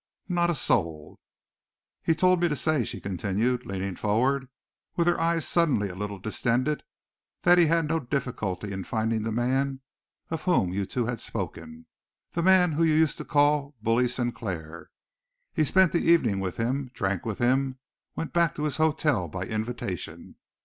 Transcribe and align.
"Not 0.27 0.49
a 0.49 0.55
soul." 0.55 1.19
"He 2.01 2.15
told 2.15 2.41
me 2.41 2.49
to 2.49 2.55
say," 2.55 2.83
she 2.83 2.99
continued, 2.99 3.67
leaning 3.67 3.95
forward, 3.95 4.41
and 4.41 4.49
with 4.95 5.05
her 5.05 5.19
eyes 5.21 5.47
suddenly 5.47 5.89
a 5.89 5.95
little 5.95 6.17
distended, 6.17 6.81
"that 7.43 7.59
he 7.59 7.67
had 7.67 7.87
no 7.87 7.99
difficulty 7.99 8.71
in 8.71 8.83
finding 8.83 9.21
the 9.21 9.31
man 9.31 9.81
of 10.31 10.41
whom 10.45 10.73
you 10.73 10.87
two 10.87 11.05
had 11.05 11.21
spoken 11.21 11.85
the 12.31 12.41
man 12.41 12.71
whom 12.71 12.87
you 12.87 12.95
used 12.95 13.19
to 13.19 13.25
call 13.25 13.75
Bully 13.79 14.07
Sinclair. 14.07 14.89
He 15.53 15.63
spent 15.63 15.91
the 15.91 15.99
evening 16.01 16.39
with 16.39 16.57
him, 16.57 16.89
drank 16.95 17.23
with 17.23 17.37
him, 17.37 17.77
went 18.15 18.33
back 18.33 18.55
to 18.55 18.63
his 18.63 18.77
hotel 18.77 19.27
by 19.27 19.43
invitation. 19.45 20.35